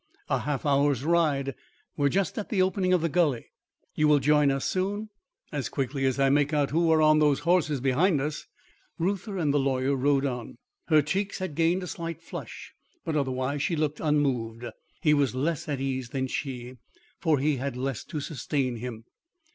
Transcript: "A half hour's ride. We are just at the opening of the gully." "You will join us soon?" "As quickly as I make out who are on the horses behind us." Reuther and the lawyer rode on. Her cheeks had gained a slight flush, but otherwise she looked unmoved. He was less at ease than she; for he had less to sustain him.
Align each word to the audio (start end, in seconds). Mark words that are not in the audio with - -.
"A 0.29 0.39
half 0.39 0.65
hour's 0.65 1.03
ride. 1.03 1.53
We 1.95 2.07
are 2.07 2.09
just 2.09 2.35
at 2.39 2.49
the 2.49 2.59
opening 2.59 2.91
of 2.91 3.01
the 3.01 3.07
gully." 3.07 3.51
"You 3.93 4.07
will 4.07 4.17
join 4.17 4.49
us 4.49 4.65
soon?" 4.65 5.09
"As 5.51 5.69
quickly 5.69 6.05
as 6.07 6.19
I 6.19 6.27
make 6.31 6.51
out 6.53 6.71
who 6.71 6.89
are 6.91 7.03
on 7.03 7.19
the 7.19 7.31
horses 7.35 7.81
behind 7.81 8.19
us." 8.19 8.47
Reuther 8.97 9.37
and 9.37 9.53
the 9.53 9.59
lawyer 9.59 9.95
rode 9.95 10.25
on. 10.25 10.57
Her 10.87 11.03
cheeks 11.03 11.37
had 11.37 11.53
gained 11.53 11.83
a 11.83 11.87
slight 11.87 12.19
flush, 12.19 12.73
but 13.05 13.15
otherwise 13.15 13.61
she 13.61 13.75
looked 13.75 13.99
unmoved. 13.99 14.65
He 15.03 15.13
was 15.13 15.35
less 15.35 15.69
at 15.69 15.79
ease 15.79 16.09
than 16.09 16.25
she; 16.25 16.77
for 17.19 17.37
he 17.37 17.57
had 17.57 17.77
less 17.77 18.03
to 18.05 18.19
sustain 18.19 18.77
him. 18.77 19.03